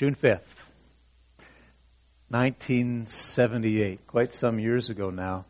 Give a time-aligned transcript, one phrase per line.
[0.00, 0.56] June 5th,
[2.30, 5.44] 1978, quite some years ago now.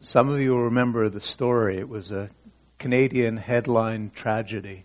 [0.00, 1.78] Some of you will remember the story.
[1.78, 2.30] It was a
[2.78, 4.84] Canadian headline tragedy.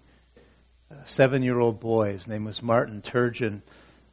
[0.89, 3.61] A seven year old boy, his name was Martin Turgeon,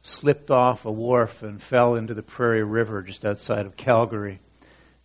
[0.03, 4.39] slipped off a wharf and fell into the Prairie River just outside of Calgary.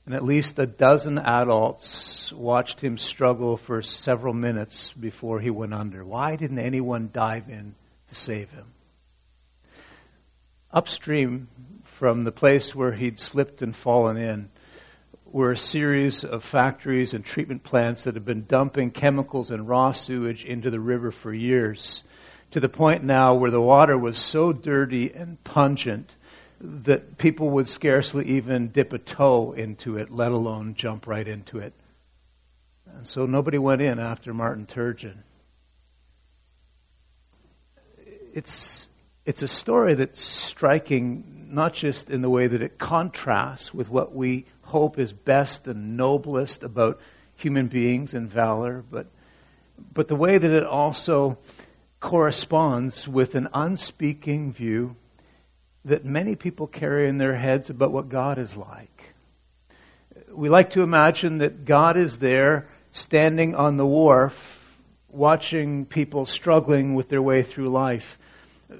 [0.05, 5.73] And at least a dozen adults watched him struggle for several minutes before he went
[5.73, 6.05] under.
[6.05, 7.75] Why didn't anyone dive in
[8.09, 8.67] to save him?
[10.73, 11.49] Upstream
[11.85, 14.51] from the place where he'd slipped and fallen in
[15.27, 19.93] were a series of factories and treatment plants that had been dumping chemicals and raw
[19.93, 22.03] sewage into the river for years,
[22.51, 26.15] to the point now where the water was so dirty and pungent
[26.61, 31.59] that people would scarcely even dip a toe into it, let alone jump right into
[31.59, 31.73] it.
[32.97, 35.19] And so nobody went in after Martin Turgeon.
[38.35, 38.89] It's
[39.25, 44.15] it's a story that's striking not just in the way that it contrasts with what
[44.15, 47.01] we hope is best and noblest about
[47.35, 49.07] human beings and valor, but,
[49.93, 51.39] but the way that it also
[51.99, 54.97] corresponds with an unspeaking view
[55.85, 59.15] that many people carry in their heads about what God is like.
[60.31, 64.77] We like to imagine that God is there standing on the wharf
[65.09, 68.19] watching people struggling with their way through life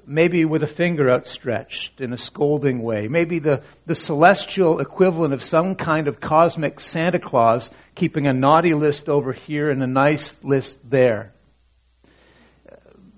[0.05, 5.43] maybe with a finger outstretched in a scolding way, maybe the, the celestial equivalent of
[5.43, 10.35] some kind of cosmic Santa Claus keeping a naughty list over here and a nice
[10.43, 11.33] list there.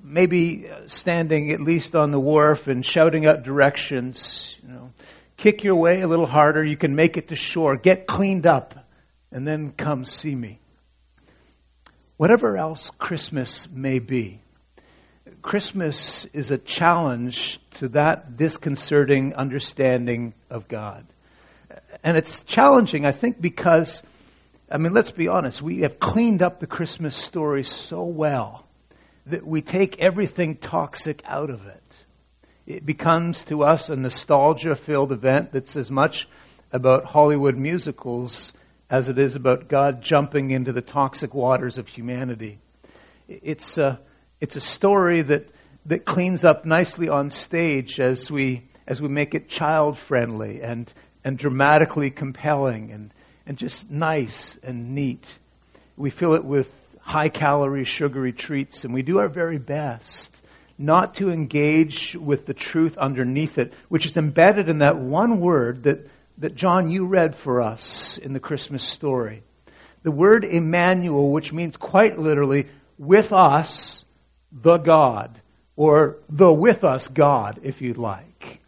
[0.03, 4.91] Maybe standing at least on the wharf and shouting out directions, you know,
[5.37, 8.75] kick your way a little harder, you can make it to shore, get cleaned up,
[9.31, 10.59] and then come see me.
[12.17, 14.39] Whatever else Christmas may be,
[15.41, 21.05] Christmas is a challenge to that disconcerting understanding of God.
[22.03, 24.03] And it's challenging, I think, because,
[24.69, 28.67] I mean, let's be honest, we have cleaned up the Christmas story so well
[29.25, 31.81] that we take everything toxic out of it.
[32.65, 36.27] It becomes to us a nostalgia filled event that's as much
[36.71, 38.53] about Hollywood musicals
[38.89, 42.59] as it is about God jumping into the toxic waters of humanity.
[43.27, 43.97] It's, uh,
[44.41, 45.49] it's a story that,
[45.85, 50.91] that cleans up nicely on stage as we, as we make it child friendly and,
[51.23, 53.13] and dramatically compelling and,
[53.45, 55.25] and just nice and neat.
[55.95, 60.41] We fill it with high calorie, sugary treats, and we do our very best
[60.77, 65.83] not to engage with the truth underneath it, which is embedded in that one word
[65.83, 66.07] that,
[66.39, 69.43] that John, you read for us in the Christmas story.
[70.01, 72.67] The word Emmanuel, which means quite literally,
[72.97, 74.02] with us,
[74.53, 75.41] the God,
[75.75, 78.61] or the with us God, if you'd like.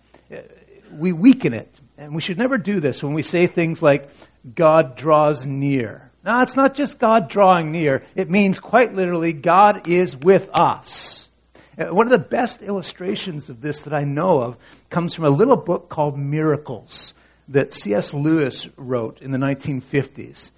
[0.92, 1.70] We weaken it.
[1.98, 4.10] And we should never do this when we say things like,
[4.54, 6.12] God draws near.
[6.24, 8.04] Now, it's not just God drawing near.
[8.16, 11.30] It means quite literally, God is with us.
[11.78, 14.58] Uh, one of the best illustrations of this that I know of
[14.90, 17.14] comes from a little book called Miracles
[17.50, 18.14] that C.S.
[18.14, 20.52] Lewis wrote in the 1950s.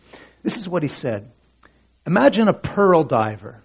[0.43, 1.31] This is what he said.
[2.05, 3.61] Imagine a pearl diver,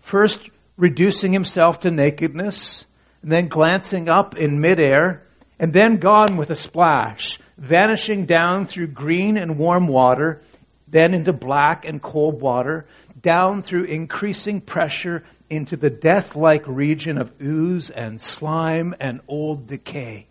[0.00, 0.40] first
[0.76, 2.84] reducing himself to nakedness,
[3.22, 5.26] and then glancing up in midair,
[5.58, 10.42] and then gone with a splash, vanishing down through green and warm water,
[10.88, 12.86] then into black and cold water,
[13.20, 19.66] down through increasing pressure into the death like region of ooze and slime and old
[19.66, 20.26] decay.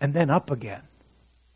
[0.00, 0.82] And then up again,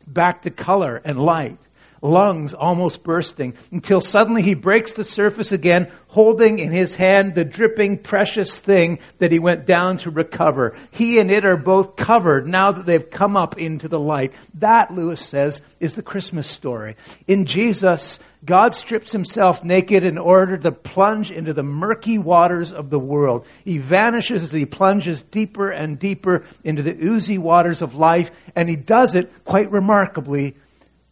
[0.07, 1.59] back to color and light,
[2.01, 7.43] lungs almost bursting, until suddenly he breaks the surface again, holding in his hand the
[7.43, 10.77] dripping precious thing that he went down to recover.
[10.91, 14.33] He and it are both covered now that they've come up into the light.
[14.55, 16.95] That, Lewis says, is the Christmas story.
[17.27, 22.89] In Jesus, God strips himself naked in order to plunge into the murky waters of
[22.89, 23.45] the world.
[23.65, 28.69] He vanishes as he plunges deeper and deeper into the oozy waters of life, and
[28.69, 30.55] he does it quite remarkably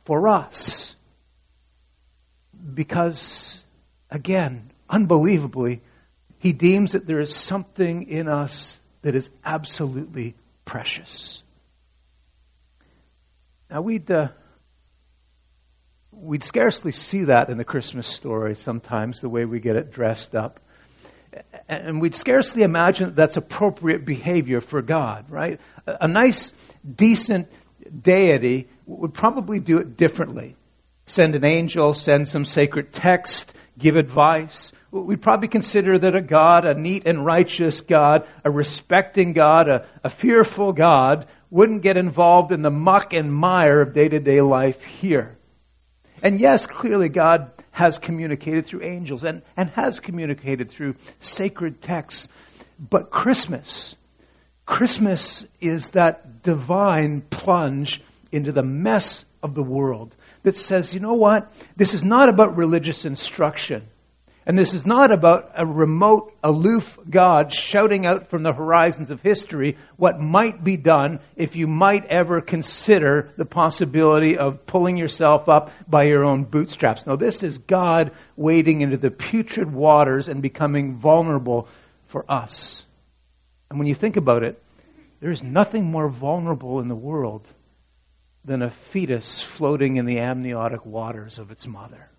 [0.07, 0.95] for us.
[2.73, 3.61] Because,
[4.09, 5.81] again, unbelievably,
[6.39, 11.43] he deems that there is something in us that is absolutely precious.
[13.69, 14.29] Now, we'd, uh,
[16.13, 20.35] we'd scarcely see that in the Christmas story sometimes, the way we get it dressed
[20.35, 20.61] up.
[21.67, 25.59] And we'd scarcely imagine that that's appropriate behavior for God, right?
[25.85, 26.53] A nice,
[26.95, 27.49] decent
[28.01, 30.55] deity would probably do it differently.
[31.05, 36.65] Send an angel, send some sacred text, give advice, We'd probably consider that a God,
[36.65, 42.53] a neat and righteous God, a respecting God, a, a fearful God, wouldn't get involved
[42.53, 45.37] in the muck and mire of day to day life here.
[46.21, 52.27] And yes, clearly God has communicated through angels and, and has communicated through sacred texts.
[52.79, 53.95] But Christmas,
[54.65, 58.01] Christmas is that divine plunge
[58.31, 61.51] into the mess of the world that says, you know what?
[61.75, 63.87] This is not about religious instruction.
[64.47, 69.21] And this is not about a remote, aloof God shouting out from the horizons of
[69.21, 75.49] history what might be done if you might ever consider the possibility of pulling yourself
[75.49, 77.05] up by your own bootstraps.
[77.05, 81.67] No, this is God wading into the putrid waters and becoming vulnerable
[82.05, 82.83] for us.
[83.69, 84.63] And when you think about it,
[85.19, 87.51] there is nothing more vulnerable in the world
[88.47, 92.09] than a fetus floating in the amniotic waters of its mother.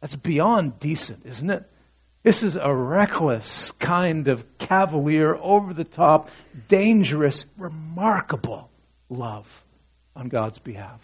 [0.00, 1.70] That's beyond decent, isn't it?
[2.24, 6.30] This is a reckless kind of cavalier, over the top,
[6.66, 8.68] dangerous, remarkable
[9.08, 9.64] love
[10.16, 11.00] on God's behalf.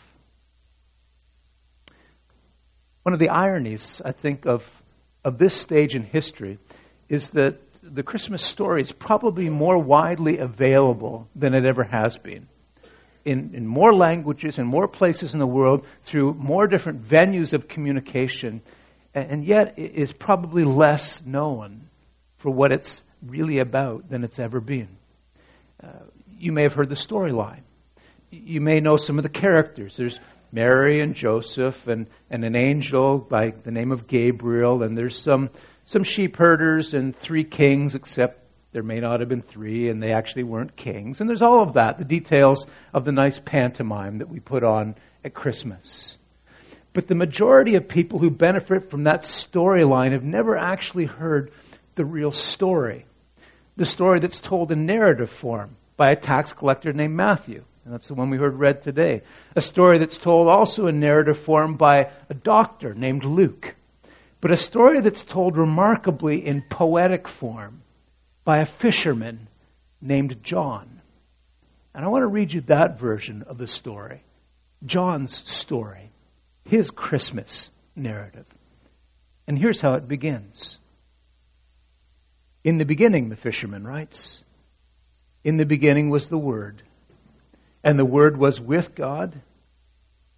[3.05, 4.83] One of the ironies, I think, of,
[5.25, 6.59] of this stage in history
[7.09, 12.49] is that the Christmas story is probably more widely available than it ever has been.
[13.25, 17.69] In, in more languages, in more places in the world, through more different venues of
[17.69, 18.63] communication
[19.15, 21.89] and yet it is probably less known
[22.39, 24.89] for what it's really about than it's ever been.
[25.83, 25.89] Uh,
[26.39, 27.63] you may have heard the storyline.
[28.31, 29.97] You may know some of the characters.
[29.97, 30.19] There's
[30.51, 35.51] Mary and Joseph and, and an angel by the name of Gabriel, and there's some,
[35.85, 38.42] some sheep herders and three kings, except
[38.73, 41.21] there may not have been three, and they actually weren't kings.
[41.21, 44.95] And there's all of that, the details of the nice pantomime that we put on
[45.25, 46.17] at Christmas.
[46.95, 51.53] But the majority of people who benefit from that storyline have never actually heard
[51.95, 53.05] the real story.
[53.77, 57.65] The story that's told in narrative form by a tax collector named Matthew.
[57.85, 59.23] And that's the one we heard read today.
[59.57, 63.75] A story that's told also in narrative form by a doctor named Luke.
[64.41, 67.83] But a story that's told remarkably in poetic form
[68.45, 69.49] by a fisherman
[70.01, 71.01] named John.
[71.95, 74.23] And I want to read you that version of the story.
[74.85, 76.13] John's story
[76.65, 78.47] his Christmas narrative.
[79.47, 80.79] And here's how it begins.
[82.65, 84.43] In the beginning, the fisherman writes,
[85.45, 86.83] in the beginning was the Word,
[87.83, 89.41] and the Word was with God,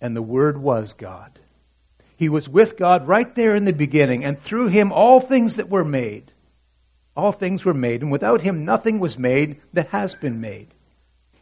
[0.00, 1.38] and the Word was God.
[2.16, 5.68] He was with God right there in the beginning, and through him all things that
[5.68, 6.30] were made.
[7.16, 10.68] All things were made, and without him nothing was made that has been made.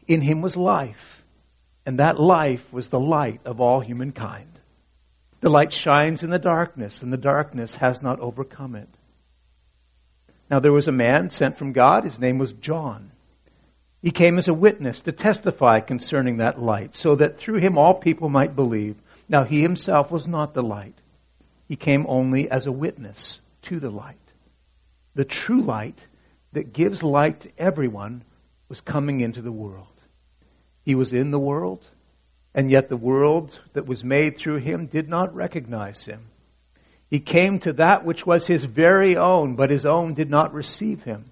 [0.06, 1.24] In him was life,
[1.86, 4.60] and that life was the light of all humankind.
[5.40, 8.88] The light shines in the darkness, and the darkness has not overcome it.
[10.50, 12.04] Now there was a man sent from God.
[12.04, 13.10] His name was John.
[14.02, 17.94] He came as a witness to testify concerning that light, so that through him all
[17.94, 18.96] people might believe.
[19.28, 20.94] Now he himself was not the light.
[21.68, 24.21] He came only as a witness to the light.
[25.14, 26.06] The true light
[26.52, 28.24] that gives light to everyone
[28.68, 29.86] was coming into the world.
[30.82, 31.88] He was in the world,
[32.54, 36.28] and yet the world that was made through him did not recognize him.
[37.08, 41.02] He came to that which was his very own, but his own did not receive
[41.02, 41.26] him.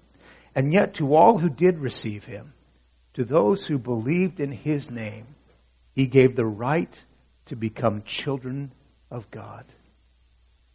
[0.53, 2.53] And yet to all who did receive him,
[3.13, 5.25] to those who believed in his name,
[5.93, 7.01] he gave the right
[7.45, 8.71] to become children
[9.09, 9.65] of God.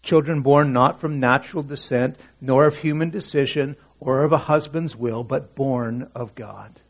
[0.06, 5.25] Children born not from natural descent, nor of human decision, or of a husband's will,
[5.25, 6.80] but born of God.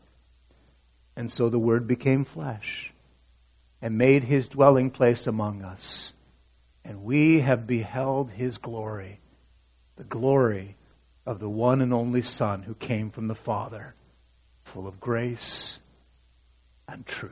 [1.15, 2.93] And so the Word became flesh
[3.81, 6.13] and made his dwelling place among us.
[6.85, 9.19] And we have beheld his glory,
[9.95, 10.75] the glory
[11.25, 13.95] of the one and only Son who came from the Father,
[14.63, 15.79] full of grace
[16.87, 17.31] and truth.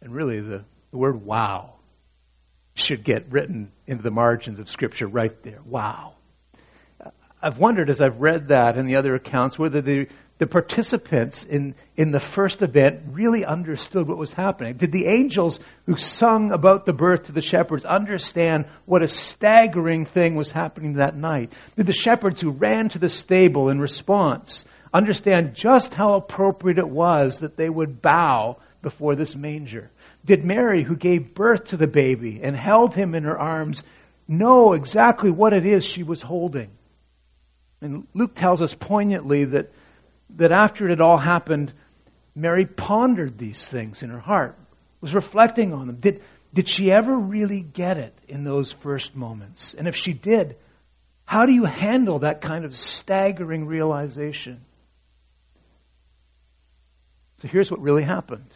[0.00, 1.74] And really, the, the word wow
[2.74, 5.60] should get written into the margins of Scripture right there.
[5.64, 6.14] Wow.
[7.42, 11.74] I've wondered as I've read that and the other accounts whether the, the participants in,
[11.96, 14.76] in the first event really understood what was happening?
[14.76, 20.06] Did the angels who sung about the birth to the shepherds understand what a staggering
[20.06, 21.52] thing was happening that night?
[21.76, 26.88] Did the shepherds who ran to the stable in response understand just how appropriate it
[26.88, 29.90] was that they would bow before this manger?
[30.24, 33.82] Did Mary, who gave birth to the baby and held him in her arms,
[34.28, 36.70] know exactly what it is she was holding?
[37.80, 39.72] And Luke tells us poignantly that
[40.36, 41.72] that after it all happened,
[42.34, 44.56] Mary pondered these things in her heart,
[45.00, 45.96] was reflecting on them.
[45.96, 46.22] Did,
[46.54, 49.74] Did she ever really get it in those first moments?
[49.74, 50.56] And if she did,
[51.24, 54.60] how do you handle that kind of staggering realization?
[57.38, 58.50] So here's what really happened.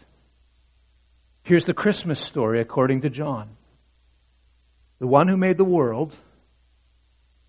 [1.45, 3.49] Here's the Christmas story according to John.
[4.97, 6.15] The one who made the world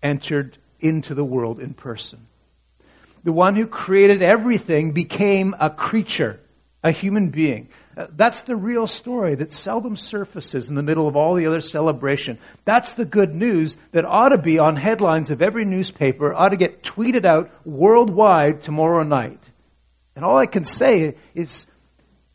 [0.03, 2.27] entered into the world in person.
[3.23, 6.39] The one who created everything became a creature,
[6.83, 7.69] a human being.
[7.97, 11.61] Uh, that's the real story that seldom surfaces in the middle of all the other
[11.61, 12.37] celebration.
[12.65, 16.57] That's the good news that ought to be on headlines of every newspaper, ought to
[16.57, 19.41] get tweeted out worldwide tomorrow night.
[20.15, 21.65] And all I can say is,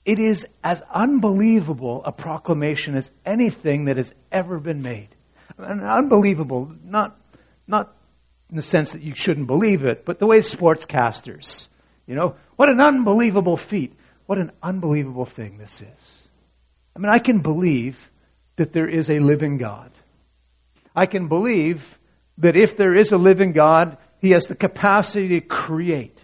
[0.04, 5.08] it is as unbelievable a proclamation as anything that has ever been made.
[5.58, 7.16] And unbelievable, not,
[7.66, 7.94] not
[8.50, 11.68] in the sense that you shouldn't believe it, but the way sportscasters,
[12.06, 13.94] you know, what an unbelievable feat.
[14.26, 16.22] What an unbelievable thing this is.
[16.96, 18.10] I mean, I can believe
[18.56, 19.90] that there is a living God.
[20.96, 21.98] I can believe
[22.38, 26.18] that if there is a living God, He has the capacity to create,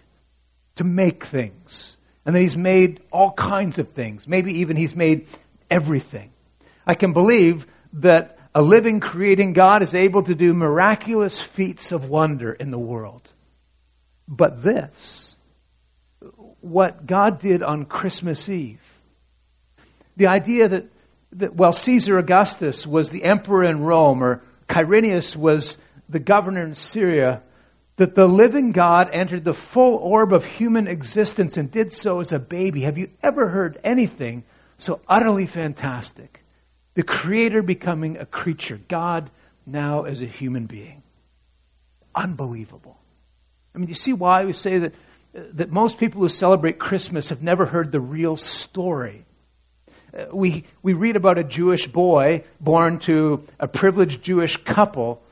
[0.77, 1.98] to make things.
[2.29, 4.29] And that He's made all kinds of things.
[4.29, 5.29] Maybe even He's made
[5.71, 6.31] everything.
[6.87, 12.11] I can believe that a living, creating God is able to do miraculous feats of
[12.11, 13.33] wonder in the world.
[14.29, 15.35] But this,
[16.61, 18.83] what God did on Christmas Eve.
[20.19, 20.85] The idea that,
[21.33, 25.79] that well, Caesar Augustus was the emperor in Rome, or Quirinius was
[26.11, 27.41] the governor in Syria,
[27.99, 32.33] that the living God entered the full orb of human existence and did so as
[32.33, 32.83] a baby.
[32.83, 34.45] Have you ever heard anything
[34.79, 36.43] so utterly fantastic?
[36.95, 39.31] The Creator becoming a creature, God
[39.67, 41.03] now as a human being.
[42.15, 42.99] Unbelievable.
[43.75, 44.95] I mean, you see why we say that
[45.33, 49.25] that most people who celebrate Christmas have never heard the real story.
[50.17, 55.23] Uh, we, we read about a Jewish boy born to a privileged Jewish couple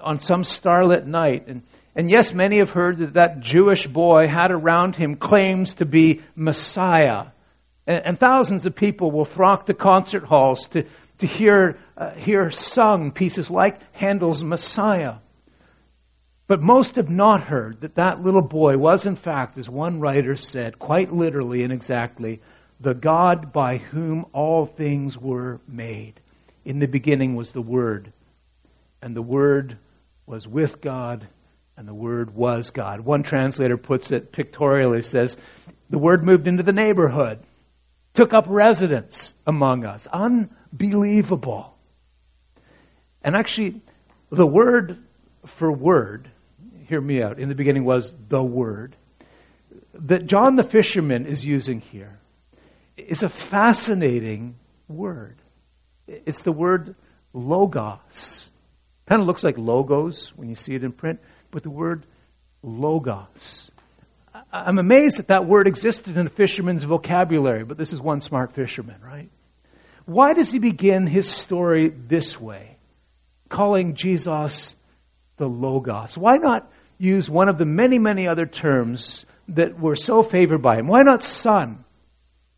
[0.00, 1.48] on some starlit night.
[1.48, 1.62] And,
[1.94, 6.22] and yes, many have heard that that Jewish boy had around him claims to be
[6.34, 7.26] Messiah.
[7.86, 10.84] And, and thousands of people will flock to concert halls to,
[11.18, 15.16] to hear, uh, hear sung pieces like Handel's Messiah.
[16.46, 20.36] But most have not heard that that little boy was, in fact, as one writer
[20.36, 22.40] said, quite literally and exactly,
[22.80, 26.20] the God by whom all things were made.
[26.64, 28.12] In the beginning was the Word,
[29.00, 29.78] and the Word
[30.26, 31.26] was with God,
[31.76, 33.00] and the Word was God.
[33.00, 35.36] One translator puts it pictorially, says,
[35.90, 37.40] the Word moved into the neighborhood,
[38.14, 40.06] took up residence among us.
[40.12, 41.76] Unbelievable.
[43.22, 43.80] And actually,
[44.30, 44.98] the word
[45.46, 46.28] for word
[46.88, 47.38] hear me out.
[47.38, 48.96] In the beginning was the Word.
[49.94, 52.18] That John the fisherman is using here
[52.96, 54.56] is a fascinating
[54.88, 55.36] word.
[56.06, 56.94] It's the word
[57.32, 58.48] logos.
[59.06, 61.20] Kind of looks like logos when you see it in print,
[61.52, 62.04] but the word
[62.64, 63.70] logos.
[64.52, 68.54] I'm amazed that that word existed in a fisherman's vocabulary, but this is one smart
[68.54, 69.30] fisherman, right?
[70.04, 72.76] Why does he begin his story this way,
[73.48, 74.74] calling Jesus
[75.36, 76.18] the Logos?
[76.18, 76.68] Why not
[76.98, 80.86] use one of the many, many other terms that were so favored by him.
[80.86, 81.84] Why not Son?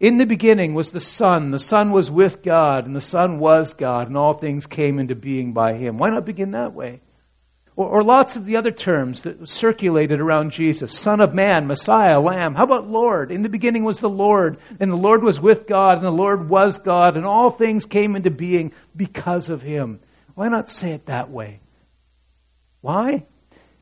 [0.01, 1.51] In the beginning was the Son.
[1.51, 5.15] The Son was with God, and the Son was God, and all things came into
[5.15, 5.97] being by him.
[5.97, 7.01] Why not begin that way?
[7.77, 12.21] Or, or, lots of the other terms that circulated around Jesus Son of Man, Messiah,
[12.21, 12.55] Lamb.
[12.55, 13.33] How about Lord?
[13.33, 16.49] In the beginning was the Lord, and the Lord was with God, and the Lord
[16.49, 19.99] was God, and all things came into being because of him.
[20.37, 21.61] Why not say it that way?
[22.81, 23.25] Why?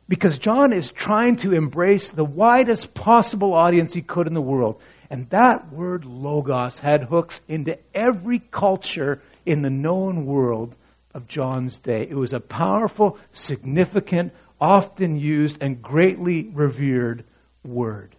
[0.08, 4.80] Because John is trying to embrace the widest possible audience he could in the world.
[5.10, 10.76] And that word logos had hooks into every culture in the known world
[11.14, 12.06] of John's day.
[12.08, 17.24] It was a powerful, significant, often used, and greatly revered
[17.64, 18.14] word.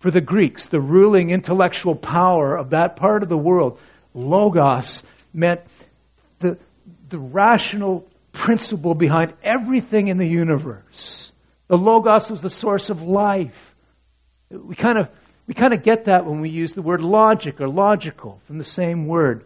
[0.00, 3.78] For the Greeks, the ruling intellectual power of that part of the world,
[4.14, 5.60] logos meant
[6.38, 6.58] the,
[7.08, 11.30] the rational principle behind everything in the universe.
[11.68, 13.74] The Logos was the source of life.
[14.50, 15.08] We kind of,
[15.46, 18.64] we kind of get that when we use the word logic or logical from the
[18.64, 19.44] same word.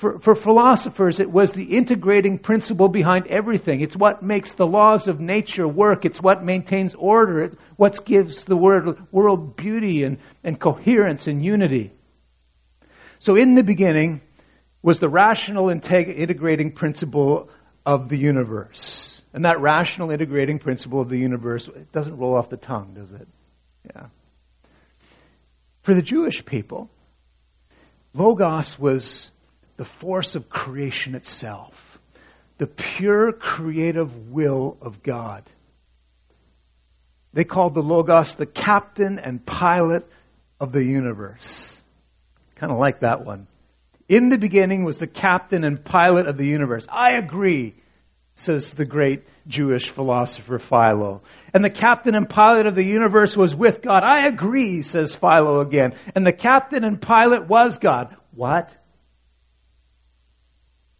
[0.00, 3.82] For, for philosophers, it was the integrating principle behind everything.
[3.82, 6.06] It's what makes the laws of nature work.
[6.06, 7.42] It's what maintains order.
[7.42, 11.92] It's what gives the world, world beauty and, and coherence and unity.
[13.18, 14.22] So in the beginning
[14.80, 17.50] was the rational integ- integrating principle
[17.84, 19.20] of the universe.
[19.34, 23.12] And that rational integrating principle of the universe, it doesn't roll off the tongue, does
[23.12, 23.28] it?
[23.94, 24.06] Yeah.
[25.82, 26.88] For the Jewish people,
[28.14, 29.30] Logos was
[29.80, 31.98] the force of creation itself,
[32.58, 35.42] the pure creative will of God.
[37.32, 40.06] They called the Logos the captain and pilot
[40.60, 41.80] of the universe.
[42.56, 43.46] Kind of like that one.
[44.06, 46.86] In the beginning was the captain and pilot of the universe.
[46.90, 47.74] I agree,
[48.34, 51.22] says the great Jewish philosopher Philo.
[51.54, 54.02] And the captain and pilot of the universe was with God.
[54.02, 55.94] I agree, says Philo again.
[56.14, 58.14] And the captain and pilot was God.
[58.34, 58.76] What?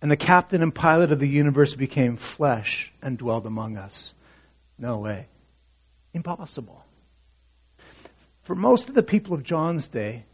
[0.03, 4.15] And the captain and pilot of the universe became flesh and dwelled among us.
[4.79, 5.27] No way.
[6.15, 6.85] Impossible.
[8.43, 10.25] For most of the people of John's day,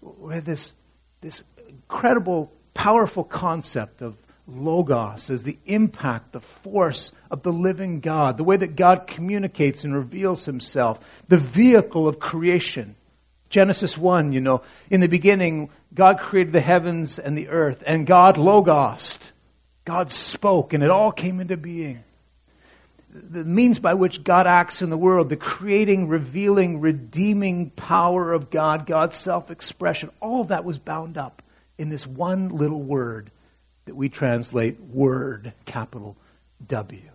[0.00, 0.72] we had this,
[1.20, 8.36] this incredible, powerful concept of logos as the impact, the force of the living God,
[8.36, 12.94] the way that God communicates and reveals himself, the vehicle of creation.
[13.48, 18.06] Genesis 1, you know, in the beginning, God created the heavens and the earth, and
[18.06, 19.30] God logosed.
[19.84, 22.04] God spoke, and it all came into being
[23.30, 28.50] the means by which God acts in the world, the creating, revealing, redeeming power of
[28.50, 31.42] God, God's self-expression, all of that was bound up
[31.78, 33.30] in this one little word
[33.86, 36.16] that we translate word, capital
[36.66, 37.10] W.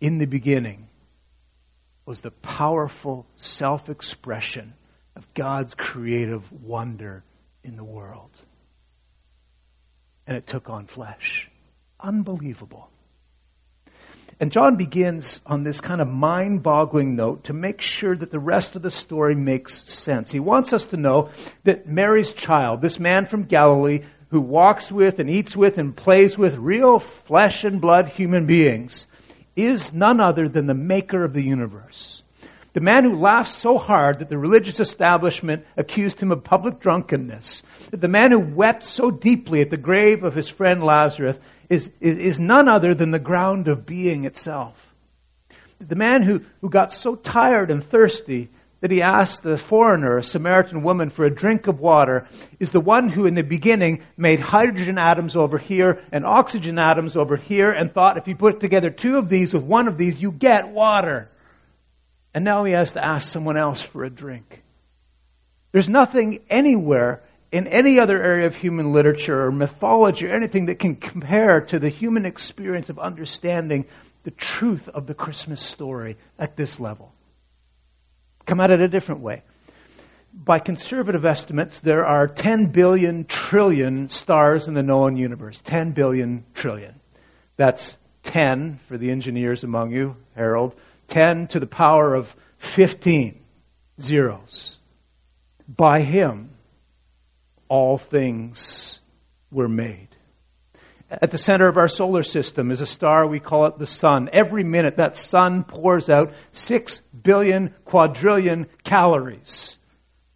[0.00, 0.88] In the beginning
[2.04, 4.74] was the powerful self-expression
[5.14, 7.22] of God's creative wonder
[7.64, 8.30] in the world.
[10.26, 11.48] And it took on flesh.
[12.00, 12.88] Unbelievable.
[14.40, 18.40] And John begins on this kind of mind boggling note to make sure that the
[18.40, 20.32] rest of the story makes sense.
[20.32, 21.30] He wants us to know
[21.64, 24.00] that Mary's child, this man from Galilee
[24.30, 29.06] who walks with and eats with and plays with real flesh and blood human beings,
[29.54, 32.21] is none other than the maker of the universe.
[32.74, 37.62] The man who laughed so hard that the religious establishment accused him of public drunkenness.
[37.90, 41.38] that The man who wept so deeply at the grave of his friend Lazarus
[41.68, 44.94] is, is, is none other than the ground of being itself.
[45.80, 48.48] The man who, who got so tired and thirsty
[48.80, 52.26] that he asked the foreigner, a Samaritan woman, for a drink of water,
[52.58, 57.16] is the one who in the beginning made hydrogen atoms over here and oxygen atoms
[57.16, 60.16] over here and thought if you put together two of these with one of these,
[60.20, 61.30] you get water.
[62.34, 64.62] And now he has to ask someone else for a drink.
[65.72, 70.78] There's nothing anywhere in any other area of human literature or mythology or anything that
[70.78, 73.86] can compare to the human experience of understanding
[74.24, 77.12] the truth of the Christmas story at this level.
[78.46, 79.42] Come at it a different way.
[80.32, 85.60] By conservative estimates, there are 10 billion trillion stars in the known universe.
[85.64, 87.00] 10 billion trillion.
[87.56, 90.74] That's 10 for the engineers among you, Harold.
[91.12, 93.38] 10 to the power of 15
[94.00, 94.78] zeros.
[95.68, 96.50] By him,
[97.68, 98.98] all things
[99.50, 100.08] were made.
[101.10, 104.30] At the center of our solar system is a star, we call it the sun.
[104.32, 109.76] Every minute that sun pours out six billion quadrillion calories.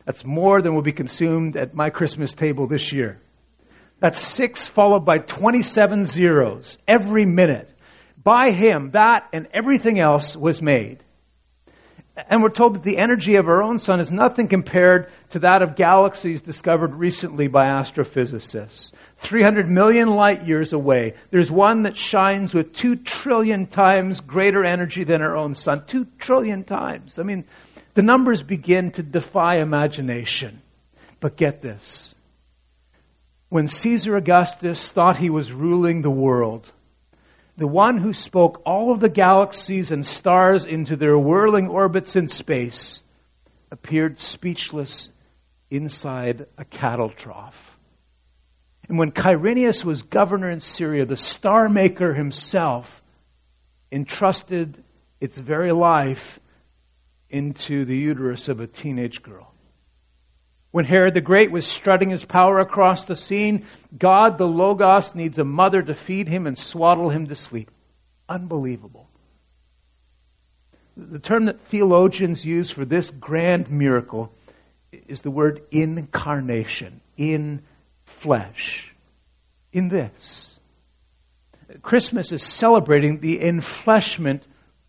[0.04, 3.18] That's more than will be consumed at my Christmas table this year.
[4.00, 7.70] That's six followed by 27 zeros every minute.
[8.26, 10.98] By him, that and everything else was made.
[12.28, 15.62] And we're told that the energy of our own sun is nothing compared to that
[15.62, 18.90] of galaxies discovered recently by astrophysicists.
[19.18, 25.04] 300 million light years away, there's one that shines with 2 trillion times greater energy
[25.04, 25.84] than our own sun.
[25.86, 27.20] 2 trillion times.
[27.20, 27.46] I mean,
[27.94, 30.62] the numbers begin to defy imagination.
[31.20, 32.12] But get this.
[33.50, 36.72] When Caesar Augustus thought he was ruling the world,
[37.56, 42.28] the one who spoke all of the galaxies and stars into their whirling orbits in
[42.28, 43.02] space,
[43.70, 45.08] appeared speechless
[45.70, 47.76] inside a cattle trough.
[48.88, 53.02] And when Quirinius was governor in Syria, the star maker himself
[53.90, 54.84] entrusted
[55.20, 56.38] its very life
[57.30, 59.52] into the uterus of a teenage girl.
[60.76, 63.64] When Herod the Great was strutting his power across the scene,
[63.96, 67.70] God, the Logos, needs a mother to feed him and swaddle him to sleep.
[68.28, 69.08] Unbelievable.
[70.94, 74.34] The term that theologians use for this grand miracle
[74.92, 77.62] is the word incarnation, in
[78.04, 78.94] flesh.
[79.72, 80.58] In this.
[81.80, 84.42] Christmas is celebrating the enfleshment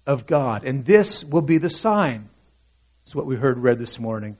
[0.05, 2.27] of God, and this will be the sign.
[3.05, 4.35] It's what we heard read this morning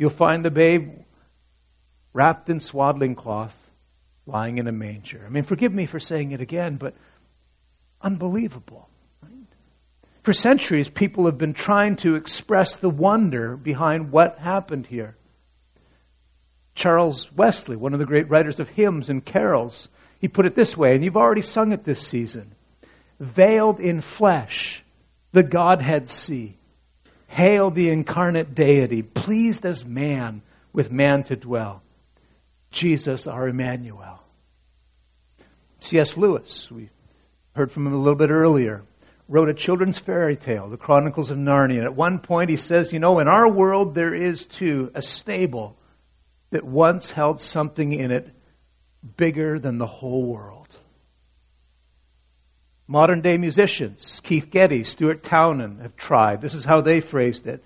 [0.00, 0.94] you'll find the babe
[2.14, 3.54] wrapped in swaddling cloth,
[4.24, 5.22] lying in a manger.
[5.26, 6.94] I mean, forgive me for saying it again, but
[8.00, 8.88] unbelievable.
[10.22, 15.16] For centuries, people have been trying to express the wonder behind what happened here.
[16.74, 20.78] Charles Wesley, one of the great writers of hymns and carols, he put it this
[20.78, 22.54] way, and you've already sung it this season.
[23.18, 24.82] Veiled in flesh,
[25.32, 26.56] the Godhead see.
[27.30, 31.80] Hail the incarnate deity, pleased as man with man to dwell.
[32.72, 34.20] Jesus our Emmanuel.
[35.78, 36.16] C.S.
[36.16, 36.88] Lewis, we
[37.54, 38.82] heard from him a little bit earlier,
[39.28, 41.76] wrote a children's fairy tale, The Chronicles of Narnia.
[41.76, 45.00] And at one point he says, you know, in our world there is too a
[45.00, 45.76] stable
[46.50, 48.28] that once held something in it
[49.16, 50.59] bigger than the whole world.
[52.92, 56.40] Modern day musicians, Keith Getty, Stuart Townend, have tried.
[56.40, 57.62] This is how they phrased it.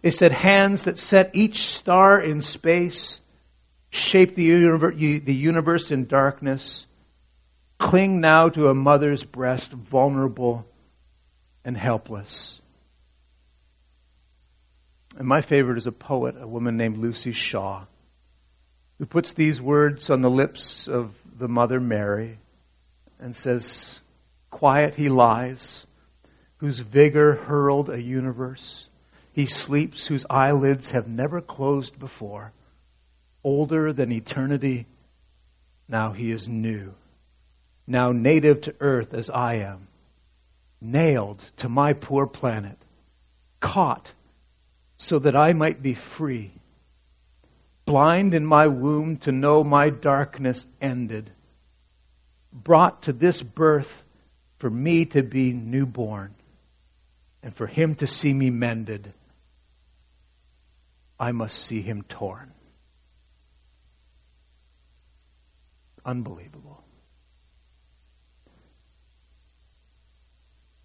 [0.00, 3.18] They said, hands that set each star in space,
[3.90, 6.86] shape the universe in darkness,
[7.78, 10.64] cling now to a mother's breast, vulnerable
[11.64, 12.60] and helpless.
[15.18, 17.86] And my favorite is a poet, a woman named Luci Shaw,
[18.98, 22.38] who puts these words on the lips of the Mother Mary
[23.18, 23.99] and says,
[24.50, 25.86] Quiet he lies,
[26.58, 28.88] whose vigor hurled a universe.
[29.32, 32.52] He sleeps, whose eyelids have never closed before.
[33.42, 34.86] Older than eternity,
[35.88, 36.94] now he is new.
[37.86, 39.88] Now native to earth as I am
[40.80, 42.78] nailed to my poor planet,
[43.60, 44.12] caught
[44.96, 46.52] so that I might be free,
[47.84, 51.30] blind in my womb to know my darkness ended,
[52.52, 54.04] brought to this birth
[54.60, 56.34] for me to be newborn
[57.42, 59.12] and for him to see me mended.
[61.18, 62.52] I must see him torn.
[66.04, 66.84] Unbelievable.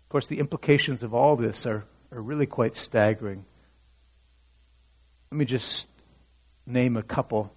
[0.03, 3.43] Of course, the implications of all this are, are really quite staggering.
[5.31, 5.87] Let me just
[6.65, 7.53] name a couple,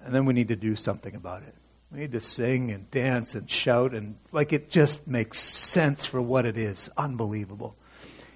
[0.00, 1.54] and then we need to do something about it.
[1.94, 6.20] We need to sing and dance and shout and like it just makes sense for
[6.20, 6.90] what it is.
[6.96, 7.76] Unbelievable.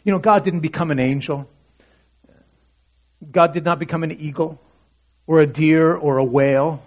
[0.05, 1.51] You know, God didn't become an angel.
[3.29, 4.61] God did not become an eagle
[5.27, 6.81] or a deer or a whale.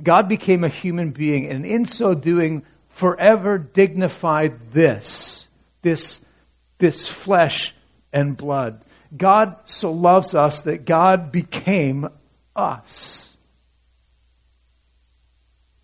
[0.00, 5.48] God became a human being, and in so doing, forever dignified this,
[5.82, 6.20] this,
[6.78, 7.74] this flesh
[8.12, 8.84] and blood.
[9.16, 12.08] God so loves us that God became
[12.54, 13.25] us.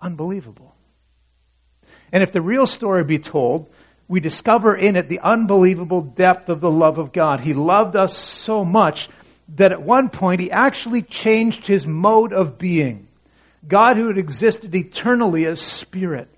[0.03, 0.75] Unbelievable.
[2.13, 3.73] And if the real story be told,
[4.09, 7.41] we discover in it the unbelievable depth of the love of God.
[7.41, 9.09] He loved us so much
[9.57, 13.09] that at one point he actually changed his mode of being.
[13.67, 16.29] God who had existed eternally as spirit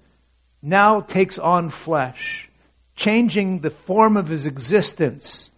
[0.62, 2.48] now takes on flesh,
[2.96, 5.50] changing the form of his existence,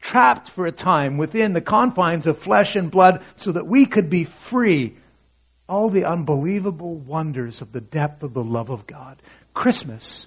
[0.00, 4.10] trapped for a time within the confines of flesh and blood so that we could
[4.10, 4.96] be free.
[5.68, 9.20] All the unbelievable wonders of the depth of the love of God.
[9.52, 10.26] Christmas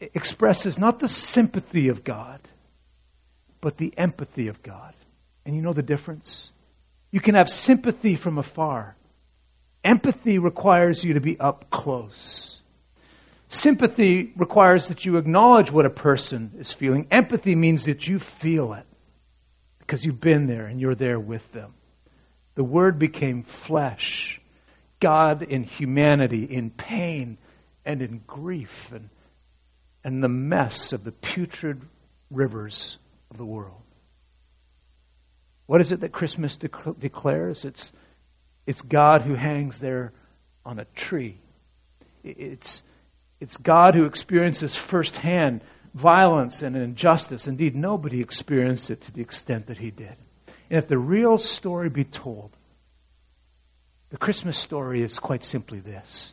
[0.00, 2.40] expresses not the sympathy of God,
[3.60, 4.94] but the empathy of God.
[5.44, 6.50] And you know the difference?
[7.10, 8.96] You can have sympathy from afar.
[9.84, 12.58] Empathy requires you to be up close.
[13.48, 17.06] Sympathy requires that you acknowledge what a person is feeling.
[17.10, 18.84] Empathy means that you feel it
[19.78, 21.72] because you've been there and you're there with them.
[22.58, 24.40] The Word became flesh.
[24.98, 27.38] God in humanity, in pain
[27.84, 29.10] and in grief and,
[30.02, 31.80] and the mess of the putrid
[32.32, 32.98] rivers
[33.30, 33.80] of the world.
[35.66, 36.68] What is it that Christmas de-
[36.98, 37.64] declares?
[37.64, 37.92] It's,
[38.66, 40.12] it's God who hangs there
[40.66, 41.38] on a tree.
[42.24, 42.82] It's,
[43.38, 45.60] it's God who experiences firsthand
[45.94, 47.46] violence and injustice.
[47.46, 50.16] Indeed, nobody experienced it to the extent that he did.
[50.70, 52.50] And if the real story be told,
[54.10, 56.32] the Christmas story is quite simply this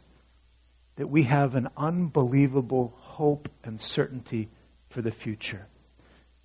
[0.97, 4.47] that we have an unbelievable hope and certainty
[4.87, 5.67] for the future.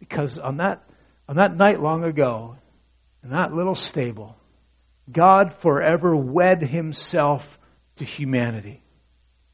[0.01, 0.83] Because on that,
[1.29, 2.57] on that night long ago,
[3.23, 4.37] in that little stable,
[5.11, 7.61] God forever wed himself
[7.97, 8.83] to humanity.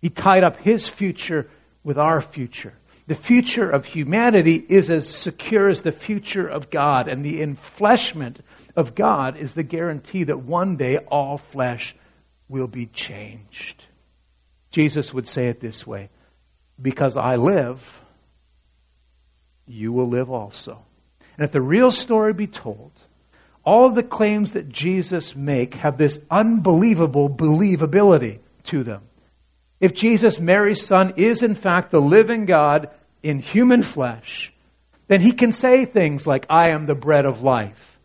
[0.01, 1.51] He tied up his future
[1.85, 2.73] with our future.
[3.07, 8.39] The future of humanity is as secure as the future of God, and the enfleshment
[8.75, 11.95] of God is the guarantee that one day all flesh
[12.49, 13.85] will be changed.
[14.71, 16.09] Jesus would say it this way
[16.81, 18.01] Because I live,
[19.67, 20.85] you will live also.
[21.39, 22.93] And if the real story be told,
[23.65, 29.03] all the claims that Jesus make have this unbelievable believability to them.
[29.81, 32.91] If Jesus, Mary's son, is in fact the living God
[33.23, 34.53] in human flesh,
[35.09, 37.97] then he can say things like, I am the bread of life.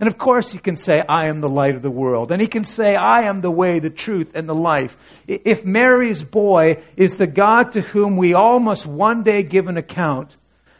[0.00, 2.32] And of course, he can say, I am the light of the world.
[2.32, 4.96] And he can say, I am the way, the truth, and the life.
[5.28, 9.76] If Mary's boy is the God to whom we all must one day give an
[9.76, 10.34] account,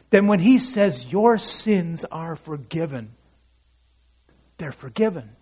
[0.08, 3.12] then when he says, Your sins are forgiven,
[4.56, 5.36] they're forgiven.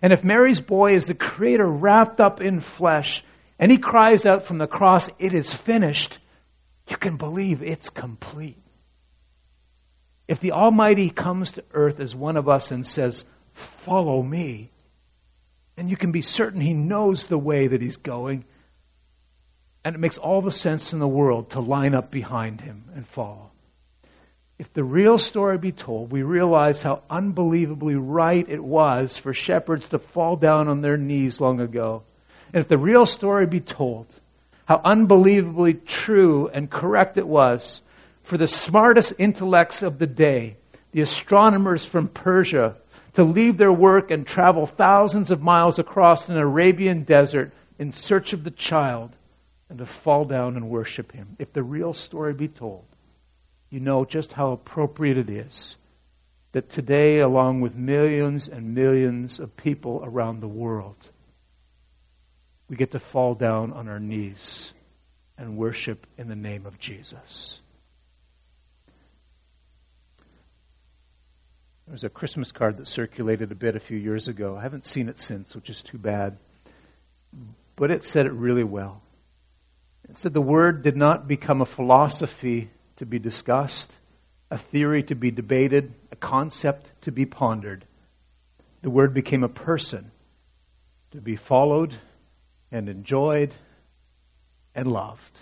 [0.00, 3.22] And if Mary's boy is the Creator wrapped up in flesh,
[3.58, 6.18] and he cries out from the cross, It is finished,
[6.88, 8.58] you can believe it's complete.
[10.26, 14.70] If the Almighty comes to earth as one of us and says, Follow me,
[15.76, 18.44] and you can be certain He knows the way that He's going,
[19.84, 23.06] and it makes all the sense in the world to line up behind Him and
[23.06, 23.50] follow.
[24.58, 29.88] If the real story be told, we realize how unbelievably right it was for shepherds
[29.88, 32.04] to fall down on their knees long ago.
[32.54, 34.06] And if the real story be told,
[34.66, 37.82] how unbelievably true and correct it was
[38.22, 40.56] for the smartest intellects of the day,
[40.92, 42.76] the astronomers from Persia,
[43.14, 48.32] to leave their work and travel thousands of miles across an Arabian desert in search
[48.32, 49.10] of the child
[49.68, 51.34] and to fall down and worship him.
[51.40, 52.84] If the real story be told,
[53.68, 55.74] you know just how appropriate it is
[56.52, 61.10] that today, along with millions and millions of people around the world,
[62.68, 64.72] we get to fall down on our knees
[65.36, 67.60] and worship in the name of Jesus.
[71.86, 74.56] There was a Christmas card that circulated a bit a few years ago.
[74.56, 76.38] I haven't seen it since, which is too bad.
[77.76, 79.02] But it said it really well.
[80.08, 83.98] It said the word did not become a philosophy to be discussed,
[84.50, 87.84] a theory to be debated, a concept to be pondered.
[88.82, 90.10] The word became a person
[91.10, 91.94] to be followed
[92.74, 93.54] and enjoyed
[94.74, 95.40] and loved.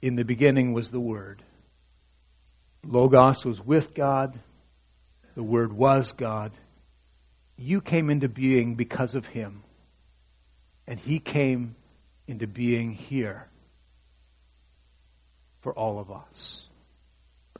[0.00, 1.42] In the beginning was the Word
[2.86, 4.38] Logos was with God.
[5.34, 6.52] The Word was God.
[7.58, 9.64] You came into being because of Him.
[10.86, 11.74] And He came
[12.26, 13.48] into being here
[15.60, 16.62] for all of us.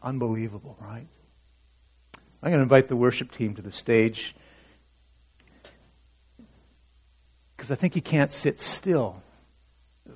[0.02, 1.06] Unbelievable, right?
[2.42, 4.34] I'm going to invite the worship team to the stage
[7.60, 9.22] because I think you can't sit still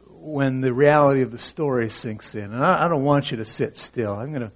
[0.09, 2.44] when the reality of the story sinks in.
[2.44, 4.14] And I, I don't want you to sit still.
[4.14, 4.52] I'm going to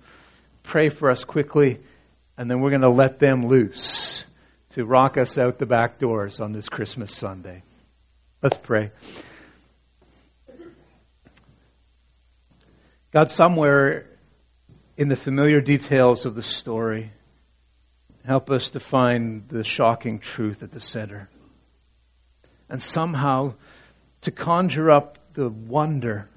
[0.62, 1.80] pray for us quickly,
[2.38, 4.24] and then we're going to let them loose
[4.70, 7.62] to rock us out the back doors on this Christmas Sunday.
[8.40, 8.90] Let's pray.
[13.12, 14.06] God, somewhere
[14.96, 17.12] in the familiar details of the story,
[18.24, 21.28] help us to find the shocking truth at the center.
[22.68, 23.54] And somehow
[24.22, 26.28] to conjure up the wonder,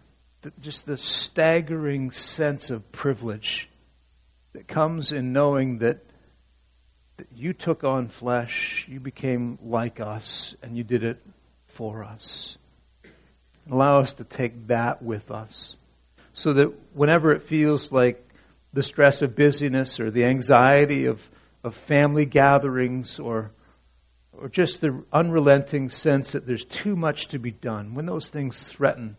[0.62, 3.70] just the staggering sense of privilege
[4.54, 6.04] that comes in knowing that,
[7.18, 11.22] that you took on flesh, you became like us, and you did it
[11.66, 12.58] for us.
[13.70, 15.76] Allow us to take that with us
[16.34, 18.26] so that whenever it feels like
[18.74, 21.30] the stress of busyness or the anxiety of,
[21.64, 23.52] of family gatherings or,
[24.42, 28.68] or just the unrelenting sense that there's too much to be done, when those things
[28.68, 29.16] threaten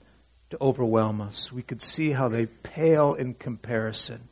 [0.50, 4.28] to overwhelm us, we could see how they pale in comparison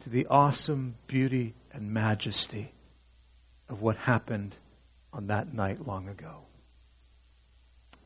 [0.00, 2.72] to the awesome beauty and majesty
[3.68, 4.54] of what happened
[5.12, 6.42] on that night long ago.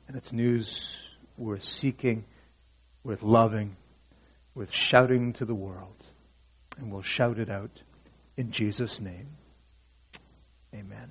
[0.07, 0.97] And it's news
[1.37, 2.25] worth seeking,
[3.05, 3.77] worth loving,
[4.55, 6.07] worth shouting to the world.
[6.79, 7.83] And we'll shout it out
[8.37, 9.29] in Jesus' name.
[10.75, 11.11] Amen.